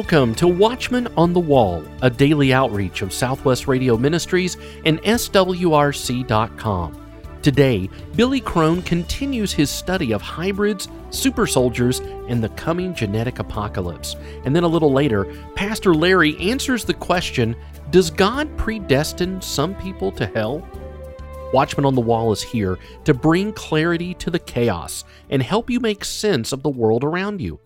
[0.00, 4.56] Welcome to Watchman on the Wall, a daily outreach of Southwest Radio Ministries
[4.86, 6.96] and SWRC.com.
[7.42, 14.16] Today, Billy Crone continues his study of hybrids, super soldiers, and the coming genetic apocalypse.
[14.46, 17.54] And then a little later, Pastor Larry answers the question
[17.90, 20.66] Does God predestine some people to hell?
[21.52, 25.78] Watchman on the Wall is here to bring clarity to the chaos and help you
[25.78, 27.60] make sense of the world around you.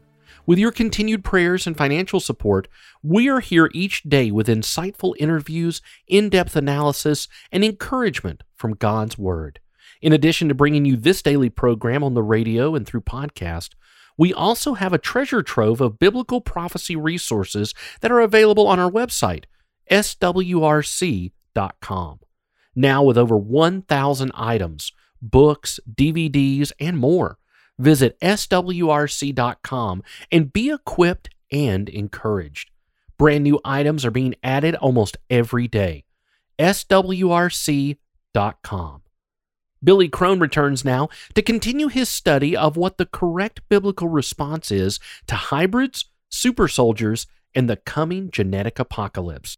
[0.47, 2.69] With your continued prayers and financial support,
[3.03, 9.17] we are here each day with insightful interviews, in depth analysis, and encouragement from God's
[9.17, 9.61] Word.
[10.03, 13.71] In addition to bringing you this daily program on the radio and through podcast,
[14.19, 18.91] we also have a treasure trove of biblical prophecy resources that are available on our
[18.91, 19.45] website,
[19.91, 21.31] swrc.com.
[22.77, 27.39] Now, with over 1,000 items, books, DVDs, and more.
[27.79, 32.71] Visit swrc.com and be equipped and encouraged.
[33.19, 36.05] Brand new items are being added almost every day.
[36.59, 37.99] swrc.com.
[39.83, 44.99] Billy Crone returns now to continue his study of what the correct biblical response is
[45.27, 49.57] to hybrids, super soldiers, and the coming genetic apocalypse.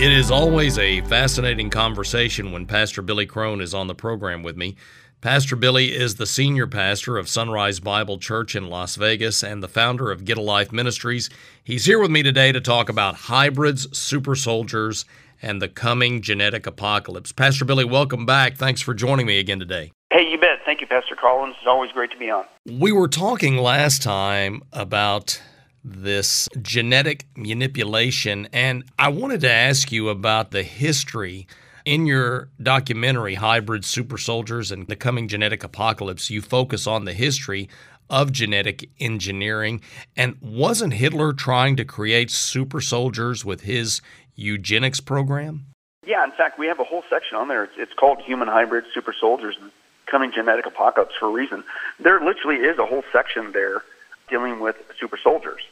[0.00, 4.56] It is always a fascinating conversation when Pastor Billy Crone is on the program with
[4.56, 4.76] me.
[5.20, 9.66] Pastor Billy is the senior pastor of Sunrise Bible Church in Las Vegas and the
[9.66, 11.28] founder of Get a Life Ministries.
[11.64, 15.04] He's here with me today to talk about hybrids, super soldiers,
[15.42, 17.32] and the coming genetic apocalypse.
[17.32, 18.56] Pastor Billy, welcome back.
[18.56, 19.90] Thanks for joining me again today.
[20.12, 20.60] Hey, you bet.
[20.64, 21.56] Thank you, Pastor Collins.
[21.58, 22.44] It's always great to be on.
[22.64, 25.42] We were talking last time about
[25.84, 28.48] this genetic manipulation.
[28.52, 31.46] And I wanted to ask you about the history.
[31.84, 37.14] In your documentary, Hybrid Super Soldiers and the Coming Genetic Apocalypse, you focus on the
[37.14, 37.68] history
[38.10, 39.80] of genetic engineering.
[40.16, 44.02] And wasn't Hitler trying to create super soldiers with his
[44.34, 45.66] eugenics program?
[46.06, 47.64] Yeah, in fact, we have a whole section on there.
[47.64, 49.70] It's, it's called Human Hybrid Super Soldiers and
[50.06, 51.64] Coming Genetic Apocalypse for a reason.
[52.00, 53.82] There literally is a whole section there
[54.28, 55.62] dealing with super soldiers.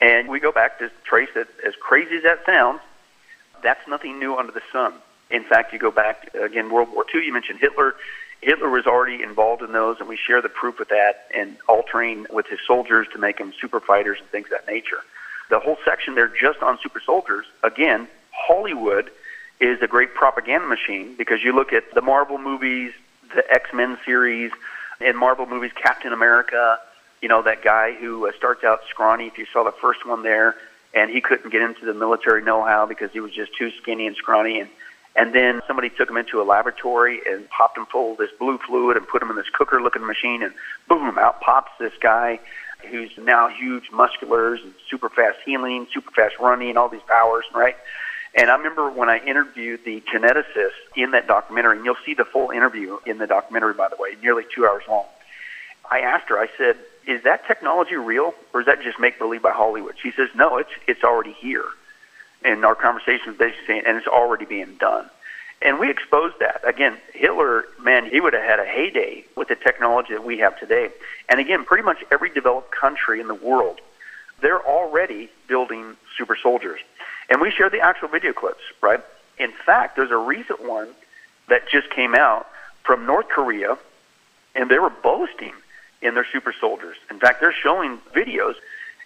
[0.00, 2.80] And we go back to trace it, as crazy as that sounds,
[3.62, 4.94] that's nothing new under the sun.
[5.30, 7.94] In fact, you go back, again, World War II, you mentioned Hitler.
[8.40, 12.26] Hitler was already involved in those, and we share the proof with that and altering
[12.30, 14.98] with his soldiers to make them super fighters and things of that nature.
[15.48, 19.10] The whole section there just on super soldiers, again, Hollywood
[19.60, 22.92] is a great propaganda machine because you look at the Marvel movies,
[23.34, 24.50] the X Men series,
[25.00, 26.78] and Marvel movies, Captain America,
[27.22, 30.22] you know, that guy who uh, starts out scrawny, if you saw the first one
[30.22, 30.56] there,
[30.92, 34.16] and he couldn't get into the military know-how because he was just too skinny and
[34.16, 34.60] scrawny.
[34.60, 34.68] And,
[35.16, 38.58] and then somebody took him into a laboratory and popped him full of this blue
[38.58, 40.52] fluid and put him in this cooker-looking machine, and
[40.88, 42.40] boom, out pops this guy
[42.90, 47.76] who's now huge, musculars, and super fast healing, super fast running, all these powers, right?
[48.34, 52.24] And I remember when I interviewed the geneticist in that documentary, and you'll see the
[52.24, 55.04] full interview in the documentary, by the way, nearly two hours long.
[55.88, 56.76] I asked her, I said,
[57.06, 59.94] is that technology real or is that just make believe by Hollywood?
[60.00, 61.64] She says, no, it's it's already here.
[62.44, 65.08] And our conversation was basically saying, and it's already being done.
[65.64, 66.60] And we exposed that.
[66.66, 70.58] Again, Hitler, man, he would have had a heyday with the technology that we have
[70.58, 70.90] today.
[71.28, 73.80] And again, pretty much every developed country in the world,
[74.40, 76.80] they're already building super soldiers.
[77.30, 79.00] And we share the actual video clips, right?
[79.38, 80.88] In fact, there's a recent one
[81.48, 82.48] that just came out
[82.82, 83.78] from North Korea,
[84.56, 85.54] and they were boasting
[86.02, 86.96] in their super soldiers.
[87.10, 88.54] In fact, they're showing videos,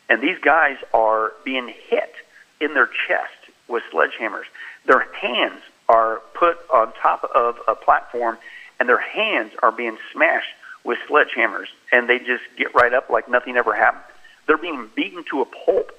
[0.09, 2.12] and these guys are being hit
[2.61, 3.33] in their chest
[3.69, 4.45] with sledgehammers.
[4.87, 8.39] Their hands are put on top of a platform,
[8.81, 10.49] and their hands are being smashed
[10.84, 14.04] with sledgehammers, and they just get right up like nothing ever happened.
[14.47, 15.91] They're being beaten to a pulp,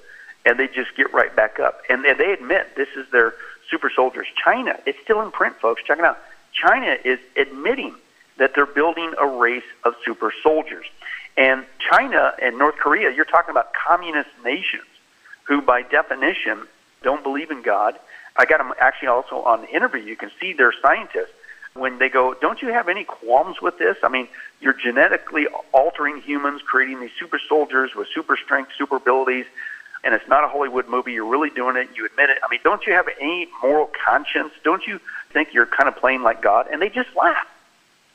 [0.46, 1.82] and they just get right back up.
[1.90, 3.34] And they admit this is their
[3.70, 4.26] super soldiers.
[4.42, 5.82] China, it's still in print, folks.
[5.86, 6.18] Check it out.
[6.54, 7.94] China is admitting
[8.38, 10.86] that they're building a race of super soldiers.
[11.36, 14.86] And China and North Korea, you're talking about communist nations
[15.44, 16.66] who, by definition,
[17.02, 17.98] don't believe in God.
[18.36, 20.02] I got them actually also on the interview.
[20.02, 21.32] You can see their scientists
[21.74, 23.96] when they go, Don't you have any qualms with this?
[24.02, 24.28] I mean,
[24.60, 29.46] you're genetically altering humans, creating these super soldiers with super strength, super abilities,
[30.04, 31.12] and it's not a Hollywood movie.
[31.12, 31.88] You're really doing it.
[31.94, 32.38] You admit it.
[32.42, 34.52] I mean, don't you have any moral conscience?
[34.64, 35.00] Don't you
[35.32, 36.66] think you're kind of playing like God?
[36.70, 37.46] And they just laugh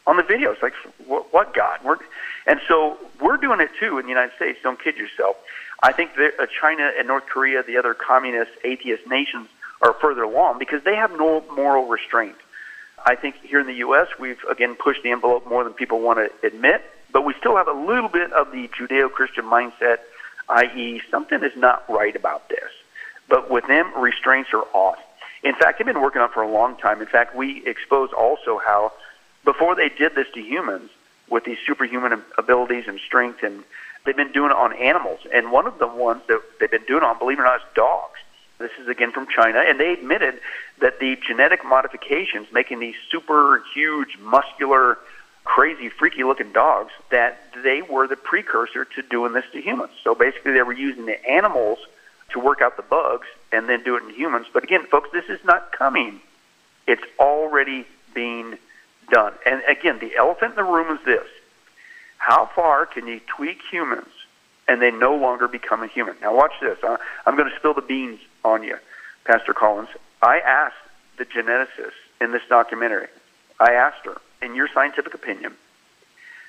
[0.05, 0.61] on the videos.
[0.61, 0.73] Like,
[1.05, 1.79] what, what God?
[1.83, 1.97] We're,
[2.45, 4.59] and so we're doing it too in the United States.
[4.63, 5.37] Don't kid yourself.
[5.81, 9.49] I think that uh, China and North Korea, the other communist, atheist nations,
[9.81, 12.35] are further along because they have no moral restraint.
[13.05, 16.19] I think here in the U.S., we've again pushed the envelope more than people want
[16.19, 19.97] to admit, but we still have a little bit of the Judeo Christian mindset,
[20.47, 22.71] i.e., something is not right about this.
[23.29, 24.99] But with them, restraints are off.
[25.43, 27.01] In fact, they've been working on it for a long time.
[27.01, 28.93] In fact, we exposed also how
[29.43, 30.89] before they did this to humans
[31.29, 33.63] with these superhuman abilities and strength, and
[34.05, 35.19] they've been doing it on animals.
[35.33, 37.67] And one of the ones that they've been doing on, believe it or not, is
[37.75, 38.19] dogs.
[38.59, 40.39] This is again from China, and they admitted
[40.79, 44.97] that the genetic modifications making these super huge, muscular,
[45.43, 49.91] crazy, freaky looking dogs, that they were the precursor to doing this to humans.
[50.03, 51.79] So basically, they were using the animals
[52.31, 54.47] to work out the bugs and then do it in humans.
[54.53, 56.21] But again, folks, this is not coming.
[56.87, 58.57] It's already being
[59.09, 59.33] done.
[59.45, 61.27] And again, the elephant in the room is this.
[62.17, 64.07] How far can you tweak humans
[64.67, 66.15] and they no longer become a human?
[66.21, 66.77] Now watch this.
[67.25, 68.77] I'm going to spill the beans on you,
[69.25, 69.89] Pastor Collins.
[70.21, 70.75] I asked
[71.17, 71.91] the geneticist
[72.21, 73.07] in this documentary,
[73.59, 75.53] I asked her, in your scientific opinion,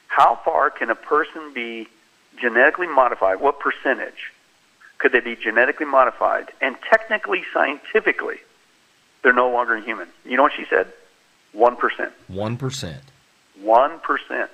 [0.07, 1.89] how far can a person be
[2.41, 3.41] genetically modified?
[3.41, 4.33] What percentage
[4.99, 6.51] could they be genetically modified?
[6.61, 8.37] And technically, scientifically,
[9.23, 10.09] they're no longer human.
[10.25, 10.93] You know what she said?
[11.57, 12.13] 1%.
[12.33, 13.01] 1%.
[13.63, 14.49] 1%.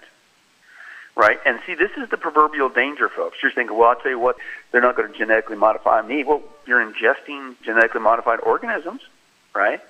[1.17, 1.38] Right?
[1.44, 3.38] And see, this is the proverbial danger, folks.
[3.43, 4.37] You're thinking, well, I'll tell you what,
[4.70, 6.25] they're not going to genetically modify me.
[6.25, 9.02] Well, you're ingesting genetically modified organisms,
[9.55, 9.81] right?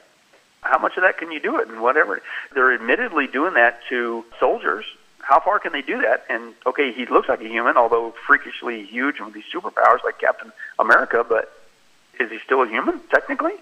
[0.63, 2.21] How much of that can you do it and whatever?
[2.55, 4.85] They're admittedly doing that to soldiers.
[5.19, 6.25] How far can they do that?
[6.29, 10.19] And okay, he looks like a human, although freakishly huge and with these superpowers like
[10.19, 11.53] Captain America, but
[12.19, 13.55] is he still a human, technically?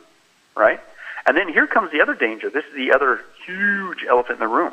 [0.57, 0.81] Right?
[1.29, 2.49] And then here comes the other danger.
[2.49, 4.73] This is the other huge elephant in the room.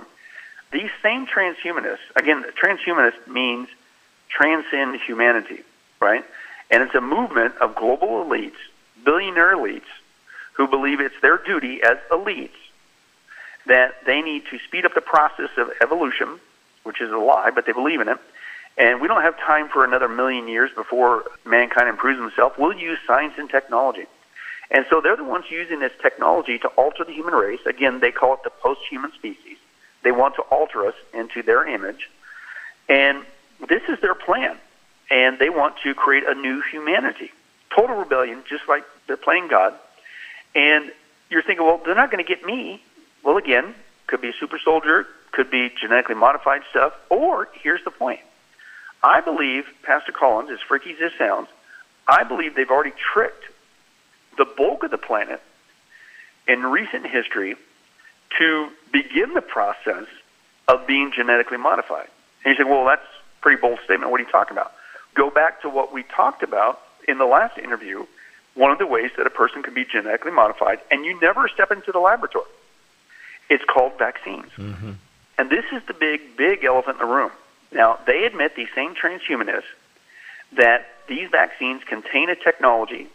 [0.72, 3.68] These same transhumanists, again, transhumanist means
[4.30, 5.64] transcend humanity,
[6.00, 6.24] right?
[6.72, 8.56] And it's a movement of global elites,
[9.04, 9.82] billionaire elites,
[10.54, 12.56] who believe it's their duty as elites
[13.66, 16.40] that they need to speed up the process of evolution,
[16.84, 18.18] which is a lie, but they believe in it.
[18.78, 22.58] And we don't have time for another million years before mankind improves himself.
[22.58, 24.06] We'll use science and technology.
[24.72, 27.60] And so they're the ones using this technology to alter the human race.
[27.66, 29.58] Again, they call it the post-human species.
[30.04, 32.10] They want to alter us into their image.
[32.90, 33.24] And
[33.68, 34.58] this is their plan.
[35.10, 37.32] And they want to create a new humanity.
[37.76, 39.74] Total rebellion, just like they're playing God.
[40.56, 40.92] And
[41.30, 42.82] you're thinking, well, they're not going to get me.
[43.24, 43.76] Well, again,
[44.08, 46.94] could be a super soldier, could be genetically modified stuff.
[47.10, 48.20] Or here's the point
[49.04, 51.48] I believe, Pastor Collins, as freaky as this sounds,
[52.08, 53.44] I believe they've already tricked
[54.38, 55.42] the bulk of the planet
[56.48, 57.56] in recent history
[58.38, 60.06] to begin the process
[60.68, 62.08] of being genetically modified.
[62.44, 64.12] And you say, well, that's a pretty bold statement.
[64.12, 64.74] What are you talking about?
[65.14, 68.06] Go back to what we talked about in the last interview.
[68.56, 71.72] One of the ways that a person can be genetically modified, and you never step
[71.72, 72.46] into the laboratory.
[73.50, 74.52] It's called vaccines.
[74.58, 74.92] Mm-hmm.
[75.38, 77.32] And this is the big, big elephant in the room.
[77.72, 79.64] Now, they admit, these same transhumanists,
[80.58, 83.10] that these vaccines contain a technology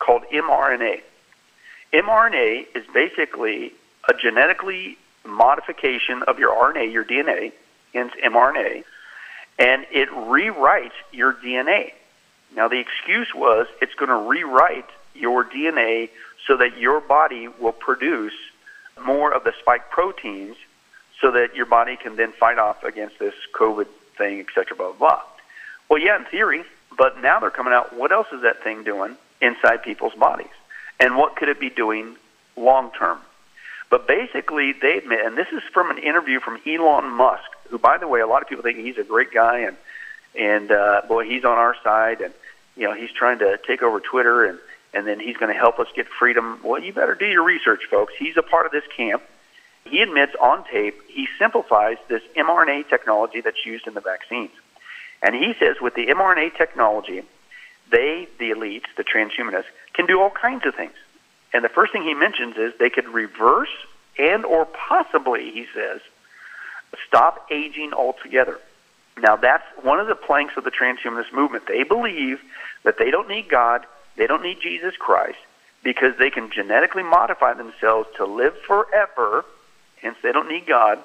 [0.00, 1.00] called mRNA.
[1.92, 3.72] mRNA is basically
[4.08, 7.52] a genetically modification of your RNA, your DNA,
[7.94, 8.84] hence mRNA,
[9.58, 11.92] and it rewrites your DNA.
[12.56, 16.08] Now, the excuse was it's going to rewrite your DNA
[16.46, 18.32] so that your body will produce
[19.04, 20.56] more of the spike proteins
[21.20, 24.88] so that your body can then fight off against this COVID thing, et cetera, blah,
[24.92, 25.22] blah, blah.
[25.88, 26.64] Well, yeah, in theory,
[26.96, 29.16] but now they're coming out, what else is that thing doing?
[29.40, 30.46] Inside people's bodies.
[30.98, 32.16] And what could it be doing
[32.56, 33.18] long term?
[33.90, 37.98] But basically, they admit, and this is from an interview from Elon Musk, who, by
[37.98, 39.76] the way, a lot of people think he's a great guy, and
[40.38, 42.32] and uh, boy, he's on our side, and
[42.76, 44.58] you know he's trying to take over Twitter, and
[44.94, 46.60] and then he's going to help us get freedom.
[46.62, 48.12] Well, you better do your research, folks.
[48.16, 49.22] He's a part of this camp.
[49.84, 54.52] He admits on tape he simplifies this mRNA technology that's used in the vaccines,
[55.20, 57.22] and he says with the mRNA technology,
[57.90, 60.94] they, the elites, the transhumanists, can do all kinds of things.
[61.52, 63.68] And the first thing he mentions is they could reverse
[64.18, 66.00] and or possibly, he says,
[67.06, 68.58] stop aging altogether.
[69.18, 71.66] Now that's one of the planks of the transhumanist movement.
[71.66, 72.40] They believe
[72.84, 73.84] that they don't need God,
[74.16, 75.38] they don't need Jesus Christ,
[75.82, 79.44] because they can genetically modify themselves to live forever,
[80.00, 80.98] hence they don't need God,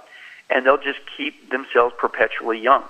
[0.50, 2.84] and they'll just keep themselves perpetually young.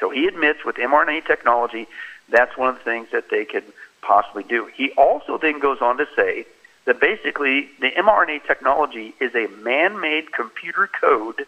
[0.00, 1.86] So he admits with mRNA technology
[2.28, 3.64] that's one of the things that they could
[4.02, 4.66] possibly do.
[4.74, 6.46] He also then goes on to say
[6.84, 11.46] that basically the mRNA technology is a man made computer code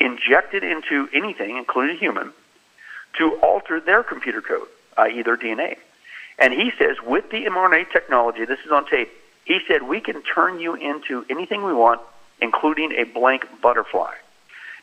[0.00, 2.32] injected into anything, including human,
[3.18, 5.76] to alter their computer code, i.e., their DNA.
[6.38, 9.10] And he says, with the mRNA technology, this is on tape,
[9.44, 12.00] he said, we can turn you into anything we want
[12.40, 14.12] including a blank butterfly.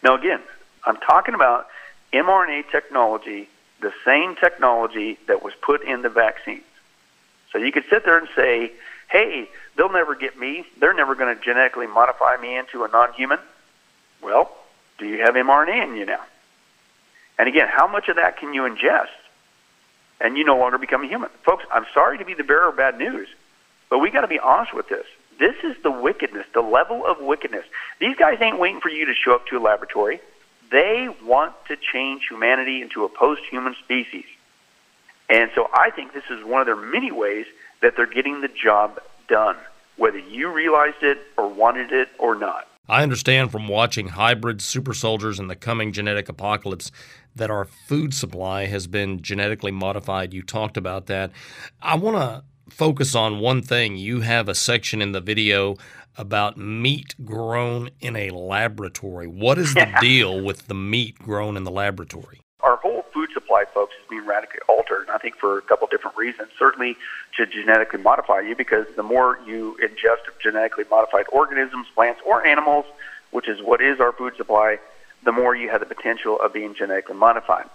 [0.02, 0.42] Now, again,
[0.86, 1.68] I'm talking about
[2.12, 3.48] mRNA technology,
[3.84, 6.64] the same technology that was put in the vaccines.
[7.52, 8.72] So you could sit there and say,
[9.12, 9.48] hey,
[9.78, 10.66] they'll never get me.
[10.80, 13.38] They're never going to genetically modify me into a non human.
[14.22, 14.50] Well,
[14.98, 16.22] do you have mRNA in you now?
[17.38, 19.08] And again, how much of that can you ingest?
[20.22, 21.30] And you no longer become a human.
[21.44, 23.28] Folks, I'm sorry to be the bearer of bad news,
[23.90, 25.06] but we got to be honest with this.
[25.40, 27.66] This is the wickedness, the level of wickedness.
[28.00, 30.22] These guys ain't waiting for you to show up to a laboratory.
[30.74, 34.26] They want to change humanity into a post human species.
[35.30, 37.46] And so I think this is one of their many ways
[37.84, 39.56] that they're getting the job done,
[39.98, 42.68] whether you realized it or wanted it or not.
[42.90, 46.92] I understand from watching hybrid super soldiers and the coming genetic apocalypse
[47.36, 50.34] that our food supply has been genetically modified.
[50.34, 51.32] You talked about that.
[51.84, 53.96] I want to focus on one thing.
[53.96, 55.76] You have a section in the video
[56.18, 59.28] about meat grown in a laboratory.
[59.28, 62.42] What is the deal with the meat grown in the laboratory?
[62.62, 65.88] Our whole food supply, folks, is being radically altered, and I think for a couple
[65.88, 66.50] different reasons.
[66.58, 66.96] Certainly
[67.38, 72.86] to genetically modify you, because the more you ingest genetically modified organisms, plants, or animals,
[73.32, 74.78] which is what is our food supply,
[75.26, 77.66] the more you have the potential of being genetically modified.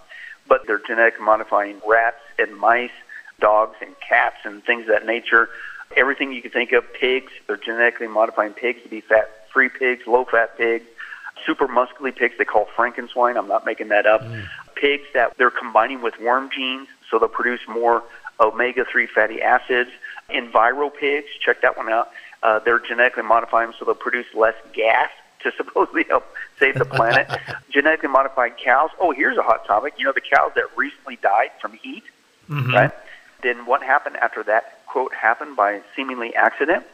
[0.47, 2.91] But they're genetically modifying rats and mice,
[3.39, 5.49] dogs and cats and things of that nature.
[5.95, 10.57] Everything you can think of, pigs, they're genetically modifying pigs to be fat-free pigs, low-fat
[10.57, 10.85] pigs,
[11.45, 13.37] super muscly pigs they call Frankenstein.
[13.37, 14.21] I'm not making that up.
[14.21, 14.47] Mm.
[14.75, 18.03] Pigs that they're combining with worm genes, so they'll produce more
[18.39, 19.89] omega-3 fatty acids.
[20.29, 22.09] Enviro pigs, check that one out.
[22.41, 25.09] Uh, they're genetically modifying them so they'll produce less gas
[25.43, 26.25] to supposedly help
[26.59, 27.27] save the planet.
[27.69, 28.89] genetically modified cows.
[28.99, 29.95] Oh, here's a hot topic.
[29.97, 32.03] You know the cows that recently died from heat,
[32.49, 32.73] mm-hmm.
[32.73, 32.91] right?
[33.41, 36.85] Then what happened after that quote happened by seemingly accident?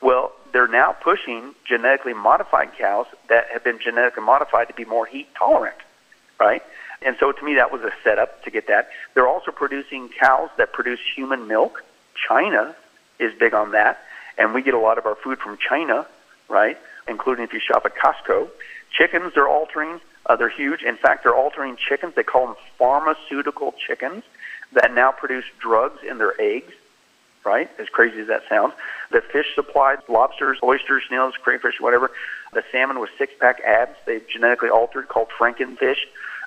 [0.00, 5.06] Well, they're now pushing genetically modified cows that have been genetically modified to be more
[5.06, 5.76] heat tolerant,
[6.38, 6.62] right?
[7.02, 8.90] And so to me, that was a setup to get that.
[9.14, 11.82] They're also producing cows that produce human milk.
[12.28, 12.74] China
[13.18, 13.98] is big on that,
[14.36, 16.06] and we get a lot of our food from China,
[16.48, 16.78] right?
[17.06, 18.48] Including if you shop at Costco.
[18.92, 20.00] Chickens, they're altering.
[20.26, 20.82] Uh, they're huge.
[20.82, 22.14] In fact, they're altering chickens.
[22.14, 24.24] They call them pharmaceutical chickens
[24.72, 26.72] that now produce drugs in their eggs,
[27.44, 27.70] right?
[27.78, 28.74] As crazy as that sounds.
[29.10, 32.10] The fish supply, lobsters, oysters, snails, crayfish, whatever.
[32.52, 35.98] The salmon with six pack abs, they've genetically altered called frankenfish.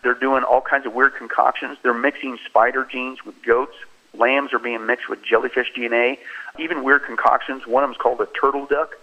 [0.04, 1.78] They're doing all kinds of weird concoctions.
[1.84, 3.76] They're mixing spider genes with goats.
[4.14, 6.18] Lambs are being mixed with jellyfish DNA.
[6.60, 7.66] Even weird concoctions.
[7.66, 8.98] One of them is called a turtle duck.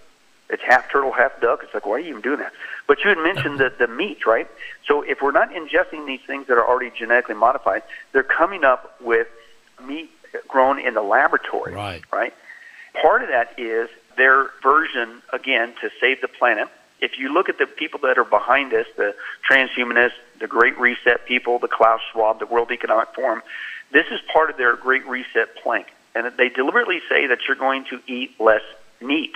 [0.51, 1.61] It's half turtle, half duck.
[1.63, 2.53] It's like, why are you even doing that?
[2.88, 4.49] But you had mentioned the, the meat, right?
[4.87, 9.00] So if we're not ingesting these things that are already genetically modified, they're coming up
[9.00, 9.28] with
[9.87, 10.11] meat
[10.49, 12.02] grown in the laboratory, right?
[12.12, 12.35] Right.
[13.00, 16.68] Part of that is their version, again, to save the planet.
[17.00, 19.14] If you look at the people that are behind this, the
[19.49, 23.42] transhumanists, the Great Reset people, the Klaus Schwab, the World Economic Forum,
[23.92, 25.88] this is part of their Great Reset plank.
[26.14, 28.62] And they deliberately say that you're going to eat less
[29.00, 29.35] meat.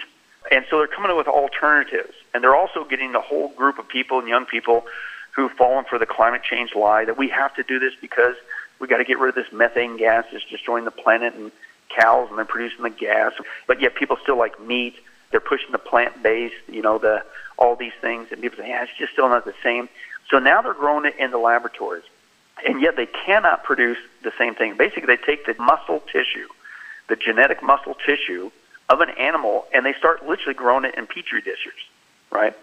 [0.50, 2.14] And so they're coming up with alternatives.
[2.34, 4.84] And they're also getting a whole group of people and young people
[5.32, 8.34] who've fallen for the climate change lie that we have to do this because
[8.78, 11.52] we got to get rid of this methane gas that's destroying the planet and
[11.88, 13.32] cows and they're producing the gas.
[13.66, 14.94] But yet people still like meat.
[15.30, 17.24] They're pushing the plant based, you know, the
[17.56, 18.28] all these things.
[18.30, 19.88] And people say, yeah, it's just still not the same.
[20.30, 22.04] So now they're growing it in the laboratories.
[22.66, 24.76] And yet they cannot produce the same thing.
[24.76, 26.48] Basically, they take the muscle tissue,
[27.08, 28.50] the genetic muscle tissue,
[28.88, 31.72] of an animal and they start literally growing it in petri dishes,
[32.30, 32.54] right?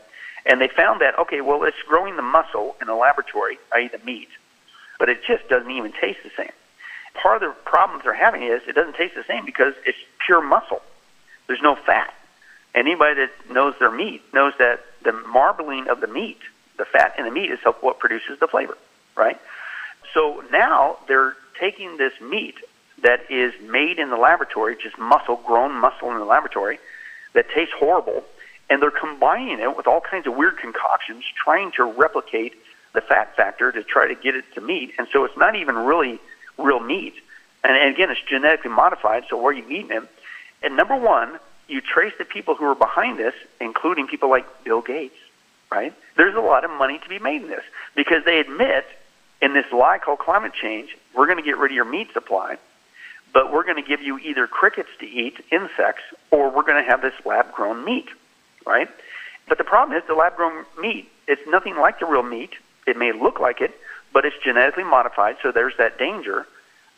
[0.46, 4.04] And they found that, okay, well, it's growing the muscle in the laboratory, i.e., the
[4.06, 4.30] meat,
[4.98, 6.52] but it just doesn't even taste the same.
[7.14, 10.42] Part of the problems they're having is it doesn't taste the same because it's pure
[10.42, 10.82] muscle.
[11.48, 12.14] There's no fat.
[12.76, 16.40] Anybody that knows their meat knows that the marbling of the meat,
[16.78, 18.78] the fat in the meat, is what produces the flavor,
[19.16, 19.40] right?
[20.14, 22.56] So now they're taking this meat
[23.02, 26.80] that is made in the laboratory, just muscle, grown muscle in the laboratory,
[27.34, 28.24] that tastes horrible,
[28.70, 32.54] and they're combining it with all kinds of weird concoctions, trying to replicate
[32.94, 34.94] the fat factor to try to get it to meat.
[34.98, 36.20] And so it's not even really
[36.58, 37.14] real meat.
[37.64, 40.04] And, and again, it's genetically modified, so where are you eating it?
[40.62, 44.82] And number one, you trace the people who are behind this, including people like Bill
[44.82, 45.16] Gates,
[45.72, 45.94] right?
[46.18, 47.64] There's a lot of money to be made in this
[47.96, 48.86] because they admit
[49.42, 52.58] in this lie called climate change, we're going to get rid of your meat supply
[53.34, 56.90] but we're going to give you either crickets to eat, insects, or we're going to
[56.90, 58.08] have this lab grown meat,
[58.66, 58.90] right?
[59.48, 62.52] But the problem is the lab grown meat, it's nothing like the real meat.
[62.88, 63.72] It may look like it,
[64.12, 66.48] but it's genetically modified, so there's that danger.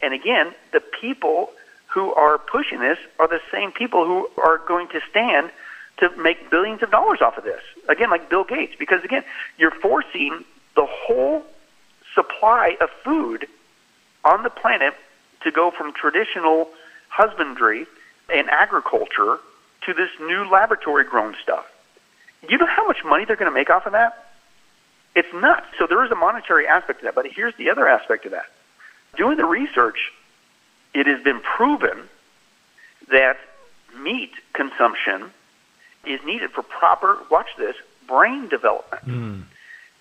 [0.02, 1.50] And again, the people
[1.88, 5.52] who are pushing this are the same people who are going to stand
[5.98, 7.62] to make billions of dollars off of this.
[7.90, 9.24] again, like Bill Gates, because again,
[9.58, 10.46] you're forcing
[10.76, 11.44] the whole
[12.16, 13.48] supply of food
[14.24, 14.94] on the planet
[15.44, 16.70] to go from traditional
[17.10, 17.86] husbandry
[18.34, 19.38] and agriculture
[19.86, 21.66] to this new laboratory grown stuff.
[22.48, 24.28] You know how much money they're going to make off of that?
[25.16, 25.66] It's nuts.
[25.78, 27.16] So there is a monetary aspect to that.
[27.16, 28.46] But here's the other aspect of that.
[29.18, 30.12] Doing the research,
[30.94, 32.10] it has been proven
[33.10, 33.38] that
[34.00, 35.32] meat consumption
[36.06, 37.76] is needed for proper, watch this,
[38.08, 39.06] brain development.
[39.06, 39.44] Mm.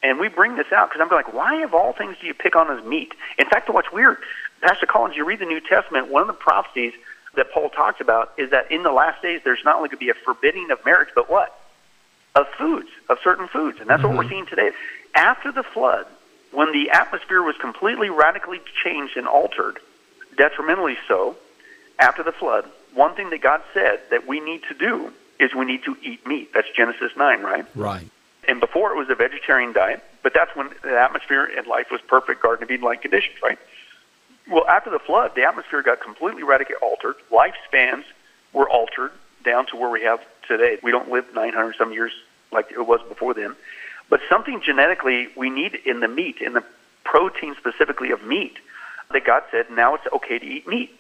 [0.03, 2.57] And we bring this out because I'm like, why of all things do you pick
[2.57, 3.13] on as meat?
[3.39, 4.17] In fact, what's weird,
[4.61, 6.93] Pastor Collins, you read the New Testament, one of the prophecies
[7.35, 10.05] that Paul talks about is that in the last days there's not only going to
[10.05, 11.59] be a forbidding of marriage, but what?
[12.35, 13.79] Of foods, of certain foods.
[13.81, 14.09] And that's mm-hmm.
[14.09, 14.33] what we're mm-hmm.
[14.33, 14.71] seeing today.
[15.15, 16.07] After the flood,
[16.53, 19.79] when the atmosphere was completely radically changed and altered,
[20.37, 21.37] detrimentally so,
[21.99, 22.65] after the flood,
[22.95, 26.27] one thing that God said that we need to do is we need to eat
[26.27, 26.51] meat.
[26.53, 27.65] That's Genesis 9, right?
[27.75, 28.09] Right.
[28.49, 32.01] And before it was a vegetarian diet, but that's when the atmosphere and life was
[32.09, 33.59] perfect, Garden of Eden like conditions, right?
[34.51, 37.15] Well, after the flood, the atmosphere got completely radically altered.
[37.31, 38.03] Lifespans
[38.53, 39.13] were altered
[39.45, 40.79] down to where we have today.
[40.83, 42.11] We don't live 900 some years
[42.51, 43.55] like it was before then.
[44.09, 46.65] But something genetically we need in the meat, in the
[47.05, 48.59] protein specifically of meat,
[49.13, 50.91] that God said now it's okay to eat meat.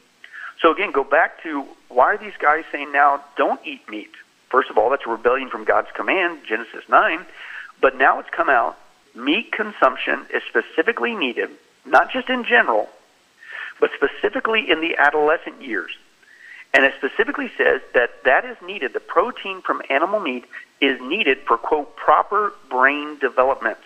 [0.60, 4.12] So again, go back to why are these guys saying now don't eat meat?
[4.48, 7.26] First of all, that's a rebellion from God's command, Genesis 9.
[7.80, 8.78] But now it's come out,
[9.16, 11.50] meat consumption is specifically needed,
[11.84, 12.88] not just in general,
[13.80, 15.90] but specifically in the adolescent years.
[16.72, 20.44] And it specifically says that that is needed, the protein from animal meat
[20.80, 23.78] is needed for, quote, proper brain development.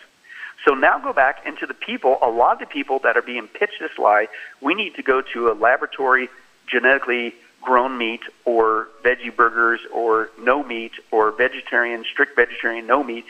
[0.66, 3.48] So now go back into the people, a lot of the people that are being
[3.48, 4.28] pitched this lie,
[4.60, 6.28] we need to go to a laboratory
[6.66, 13.24] genetically grown meat or veggie burgers or no meat or vegetarian, strict vegetarian, no meat.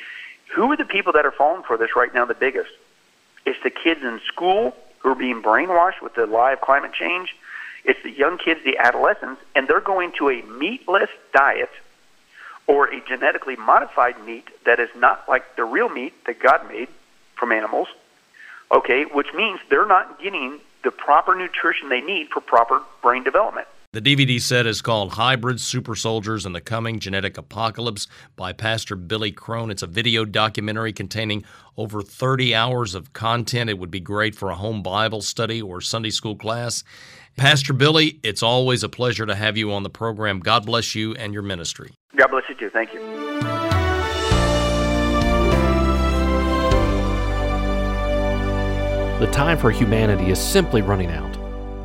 [0.55, 2.71] Who are the people that are falling for this right now the biggest?
[3.47, 7.37] It's the kids in school who are being brainwashed with the lie of climate change.
[7.85, 11.71] It's the young kids, the adolescents, and they're going to a meatless diet
[12.67, 16.89] or a genetically modified meat that is not like the real meat that God made
[17.37, 17.89] from animals,
[18.73, 23.69] okay, which means they're not getting the proper nutrition they need for proper brain development.
[23.95, 28.97] The DVD set is called Hybrid Super Soldiers, and the Coming Genetic Apocalypse by Pastor
[28.97, 29.71] Billy Crone.
[29.71, 31.45] It's a video documentary containing
[31.77, 33.71] over 30 hours of content.
[33.71, 36.83] It would be great for a home Bible study or Sunday school class.
[37.37, 40.41] Pastor Billy, it's always a pleasure to have you on the program.
[40.41, 41.93] God bless you and your ministry.
[42.17, 42.71] God bless you too.
[42.71, 43.01] Thank you.
[49.21, 51.44] The time for humanity is simply running out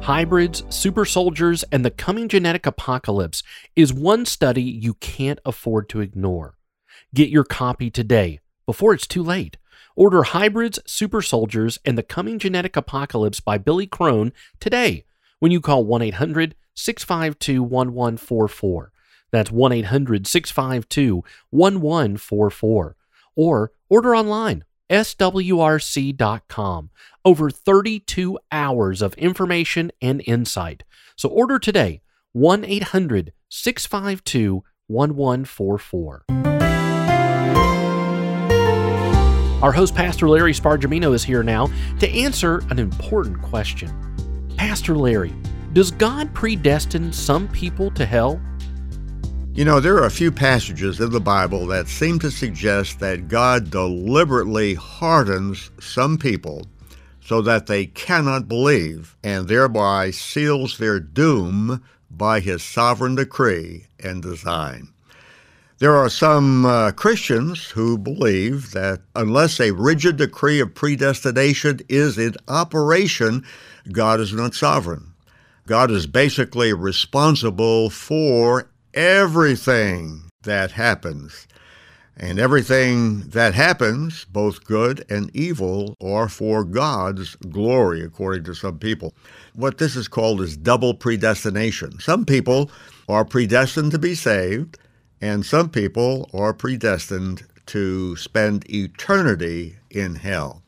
[0.09, 3.43] hybrids, super soldiers, and the coming genetic apocalypse
[3.75, 6.57] is one study you can't afford to ignore.
[7.13, 9.57] Get your copy today before it's too late.
[9.95, 15.05] Order Hybrids, Super Soldiers, and the Coming Genetic Apocalypse by Billy Crone today
[15.37, 18.91] when you call 1 800 652 1144.
[19.31, 22.95] That's 1 800 652 1144.
[23.35, 26.89] Or order online swrc.com.
[27.25, 30.83] Over 32 hours of information and insight.
[31.15, 32.01] So order today
[32.33, 36.25] 1 800 652 1144.
[39.61, 43.91] Our host, Pastor Larry Spargimino, is here now to answer an important question.
[44.55, 45.35] Pastor Larry,
[45.73, 48.39] does God predestine some people to hell?
[49.59, 53.27] You know, there are a few passages in the Bible that seem to suggest that
[53.27, 56.65] God deliberately hardens some people
[57.19, 64.21] so that they cannot believe and thereby seals their doom by his sovereign decree and
[64.21, 64.93] design.
[65.79, 72.17] There are some uh, Christians who believe that unless a rigid decree of predestination is
[72.17, 73.43] in operation,
[73.91, 75.15] God is not sovereign.
[75.65, 81.47] God is basically responsible for everything that happens.
[82.21, 88.77] And everything that happens, both good and evil, are for God's glory, according to some
[88.77, 89.13] people.
[89.53, 91.99] What this is called is double predestination.
[92.01, 92.69] Some people
[93.07, 94.77] are predestined to be saved,
[95.21, 100.61] and some people are predestined to spend eternity in hell.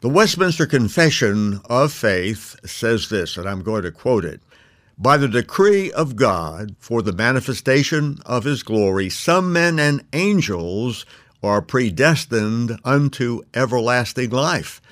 [0.00, 4.42] The Westminster Confession of Faith says this, and I'm going to quote it
[4.98, 11.06] by the decree of God for the manifestation of his glory, some men and angels
[11.42, 14.82] are predestined unto everlasting life,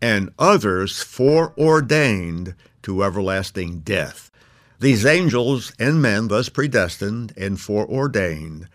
[0.00, 4.30] and others foreordained to everlasting death.
[4.78, 8.68] These angels and men, thus predestined and foreordained,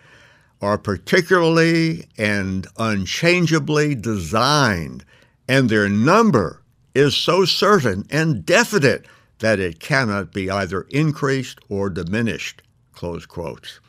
[0.61, 5.05] are particularly and unchangeably designed,
[5.47, 6.61] and their number
[6.93, 9.05] is so certain and definite
[9.41, 12.63] that it cannot be either increased or diminished.
[12.93, 13.79] Close quotes.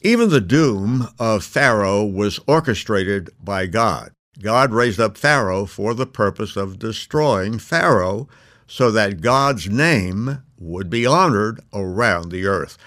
[0.00, 4.12] Even the doom of Pharaoh was orchestrated by God.
[4.40, 8.28] God raised up Pharaoh for the purpose of destroying Pharaoh
[8.66, 12.78] so that God's name would be honored around the earth.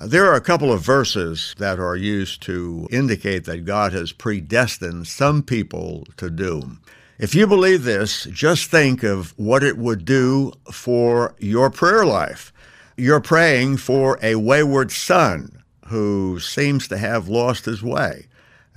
[0.00, 5.06] There are a couple of verses that are used to indicate that God has predestined
[5.06, 6.80] some people to doom.
[7.22, 12.52] If you believe this, just think of what it would do for your prayer life.
[12.96, 18.26] You're praying for a wayward son who seems to have lost his way.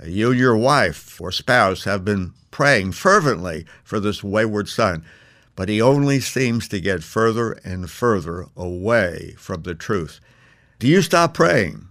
[0.00, 5.04] You and your wife or spouse have been praying fervently for this wayward son,
[5.56, 10.20] but he only seems to get further and further away from the truth.
[10.78, 11.88] Do you stop praying?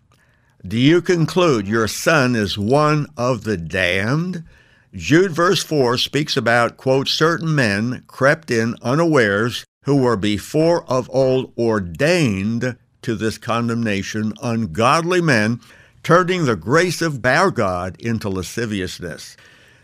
[0.66, 4.46] Do you conclude your son is one of the damned?
[4.96, 11.10] Jude verse 4 speaks about, quote, certain men crept in unawares who were before of
[11.14, 15.60] old ordained to this condemnation, ungodly men
[16.02, 19.36] turning the grace of our God into lasciviousness.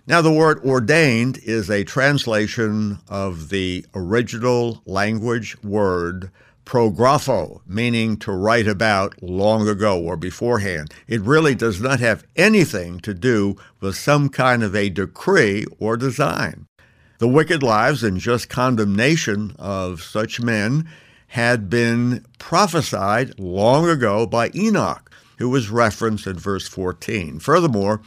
[0.08, 6.32] Now, the word ordained is a translation of the original language word
[6.66, 10.94] prographo, meaning to write about long ago or beforehand.
[11.08, 15.98] It really does not have anything to do with some kind of a decree or
[15.98, 16.68] design.
[17.20, 20.90] The wicked lives and just condemnation of such men
[21.28, 27.40] had been prophesied long ago by Enoch who was referenced in verse 14.
[27.40, 28.00] Furthermore,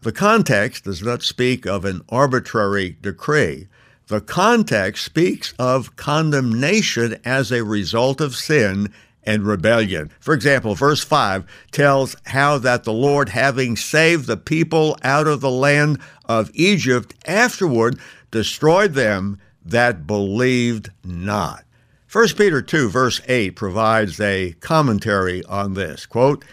[0.00, 3.68] the context does not speak of an arbitrary decree.
[4.12, 8.92] The context speaks of condemnation as a result of sin
[9.24, 10.10] and rebellion.
[10.20, 15.40] For example, verse 5 tells how that the Lord, having saved the people out of
[15.40, 17.98] the land of Egypt, afterward
[18.30, 21.64] destroyed them that believed not.
[22.12, 26.04] 1 Peter 2, verse 8 provides a commentary on this.
[26.04, 26.44] Quote,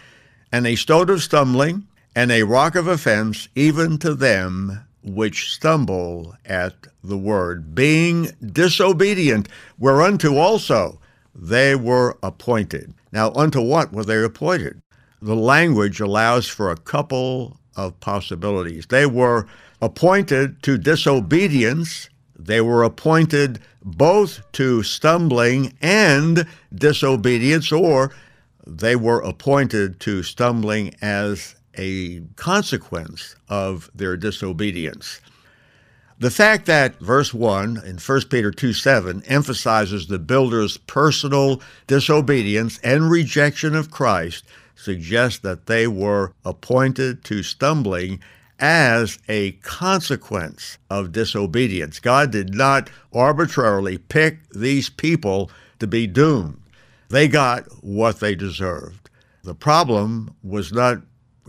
[0.50, 6.36] and a stone of stumbling, and a rock of offense, even to them which stumble
[6.44, 11.00] at the word, being disobedient, whereunto also
[11.34, 12.92] they were appointed.
[13.12, 14.82] Now, unto what were they appointed?
[15.22, 18.86] The language allows for a couple of possibilities.
[18.86, 19.46] They were
[19.80, 22.08] appointed to disobedience,
[22.38, 28.12] they were appointed both to stumbling and disobedience, or
[28.66, 35.20] they were appointed to stumbling as a consequence of their disobedience.
[36.18, 42.78] The fact that verse 1 in 1 Peter 2 7 emphasizes the builder's personal disobedience
[42.84, 48.20] and rejection of Christ suggests that they were appointed to stumbling
[48.58, 51.98] as a consequence of disobedience.
[51.98, 56.60] God did not arbitrarily pick these people to be doomed.
[57.08, 59.08] They got what they deserved.
[59.42, 61.00] The problem was not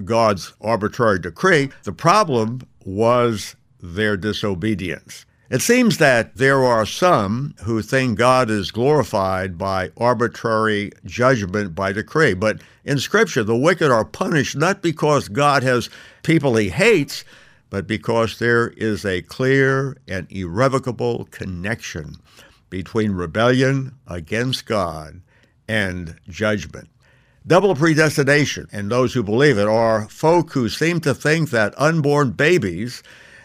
[0.05, 5.25] God's arbitrary decree, the problem was their disobedience.
[5.49, 11.91] It seems that there are some who think God is glorified by arbitrary judgment by
[11.91, 12.33] decree.
[12.33, 15.89] But in Scripture, the wicked are punished not because God has
[16.23, 17.25] people he hates,
[17.69, 22.15] but because there is a clear and irrevocable connection
[22.69, 25.21] between rebellion against God
[25.67, 26.87] and judgment.
[27.45, 32.31] Double predestination, and those who believe it, are folk who seem to think that unborn
[32.31, 33.01] babies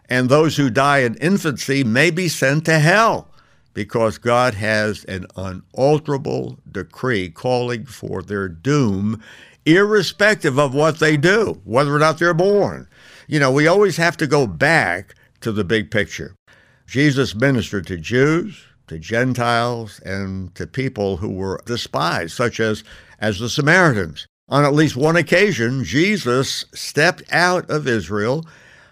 [0.09, 3.29] and those who die in infancy may be sent to hell
[3.73, 9.23] because God has an unalterable decree calling for their doom,
[9.65, 12.89] irrespective of what they do, whether or not they're born.
[13.27, 16.35] You know, we always have to go back to the big picture.
[16.87, 22.85] Jesus ministered to Jews, to Gentiles and to people who were despised, such as,
[23.21, 24.27] as the Samaritans.
[24.49, 28.45] On at least one occasion, Jesus stepped out of Israel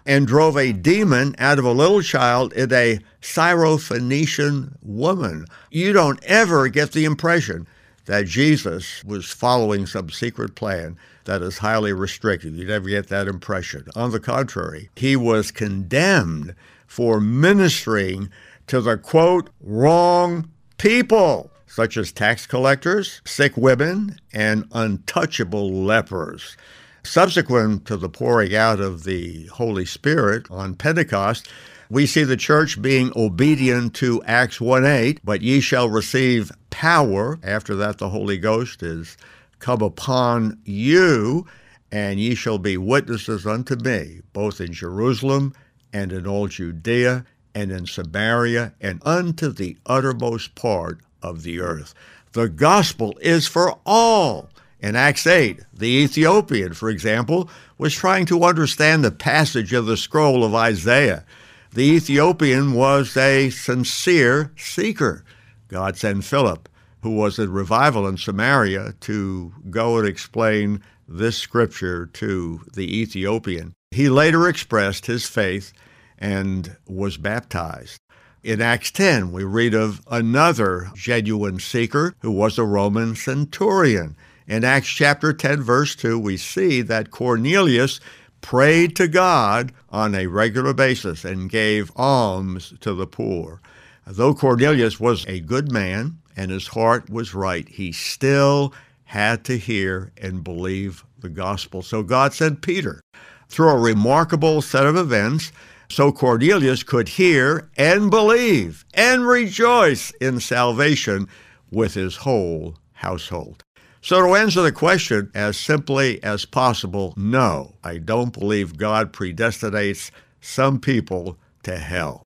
[0.05, 5.45] and drove a demon out of a little child in a Syrophoenician woman.
[5.71, 7.67] You don't ever get the impression
[8.05, 12.55] that Jesus was following some secret plan that is highly restrictive.
[12.55, 13.87] You never get that impression.
[13.95, 16.53] On the contrary, he was condemned
[16.85, 18.29] for ministering
[18.67, 26.55] to the quote, wrong people, such as tax collectors, sick women, and untouchable lepers.
[27.03, 31.49] Subsequent to the pouring out of the Holy Spirit on Pentecost,
[31.89, 37.37] we see the church being obedient to Acts 1 8, but ye shall receive power.
[37.43, 39.17] After that, the Holy Ghost is
[39.59, 41.45] come upon you
[41.91, 45.53] and ye shall be witnesses unto me, both in Jerusalem
[45.91, 51.93] and in all Judea and in Samaria and unto the uttermost part of the earth.
[52.33, 54.49] The gospel is for all.
[54.79, 59.97] In Acts 8, the Ethiopian, for example, was trying to understand the passage of the
[59.97, 61.25] scroll of Isaiah.
[61.73, 65.23] The Ethiopian was a sincere seeker.
[65.67, 66.69] God sent Philip,
[67.01, 73.73] who was at revival in Samaria, to go and explain this scripture to the Ethiopian.
[73.91, 75.71] He later expressed his faith
[76.17, 77.99] and was baptized.
[78.45, 84.15] In Acts 10, we read of another genuine seeker who was a Roman centurion.
[84.45, 87.99] In Acts chapter 10, verse 2, we see that Cornelius
[88.41, 93.61] prayed to God on a regular basis and gave alms to the poor.
[94.05, 99.57] Though Cornelius was a good man and his heart was right, he still had to
[99.57, 101.81] hear and believe the gospel.
[101.81, 103.01] So God sent Peter
[103.49, 105.51] through a remarkable set of events
[105.89, 111.27] so Cornelius could hear and believe and rejoice in salvation
[111.71, 113.63] with his whole household.
[114.01, 120.11] So, to answer the question as simply as possible, no, I don't believe God predestinates
[120.41, 122.21] some people to hell.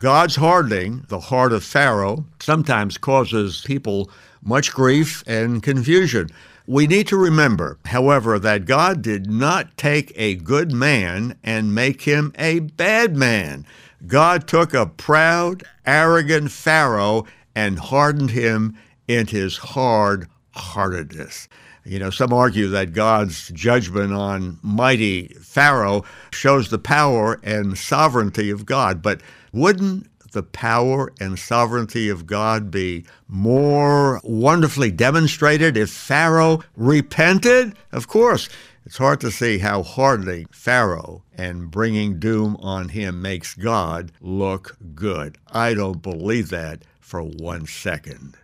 [0.00, 4.10] God's hardening the heart of Pharaoh sometimes causes people
[4.42, 6.28] much grief and confusion.
[6.66, 12.02] We need to remember, however, that God did not take a good man and make
[12.02, 13.66] him a bad man.
[14.06, 18.76] God took a proud, arrogant Pharaoh and hardened him
[19.08, 21.48] in his hard heartedness.
[21.84, 28.50] You know, some argue that God's judgment on mighty Pharaoh shows the power and sovereignty
[28.50, 29.20] of God, but
[29.52, 37.76] wouldn't the power and sovereignty of God be more wonderfully demonstrated if Pharaoh repented?
[37.92, 38.48] Of course.
[38.84, 44.76] It's hard to see how hardly Pharaoh and bringing doom on him makes God look
[44.94, 45.38] good.
[45.52, 48.36] I don't believe that for one second.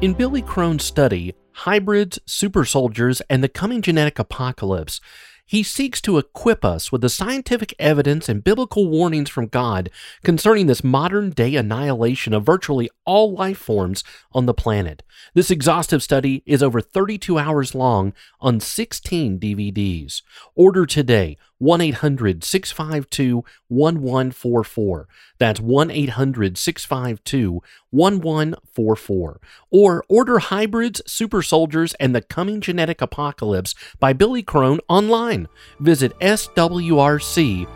[0.00, 5.00] In Billy Crone's study, Hybrids, Super Soldiers, and the Coming Genetic Apocalypse,
[5.44, 9.90] he seeks to equip us with the scientific evidence and biblical warnings from God
[10.22, 15.02] concerning this modern day annihilation of virtually all life forms on the planet.
[15.34, 20.22] This exhaustive study is over 32 hours long on 16 DVDs.
[20.54, 25.08] Order today 1 800 652 1144.
[25.38, 29.40] That's 1 800 652 1144.
[29.70, 35.48] Or order Hybrids, Super Soldiers, and the Coming Genetic Apocalypse by Billy Crone online.
[35.80, 37.66] Visit swrc.com.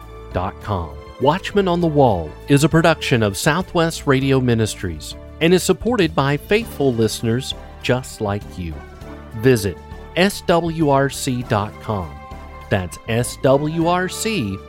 [1.21, 6.37] Watchman on the Wall is a production of Southwest Radio Ministries and is supported by
[6.37, 8.75] faithful listeners just like you.
[9.41, 9.77] Visit
[10.17, 12.22] swrc.com.
[12.73, 14.63] That's swrc.com.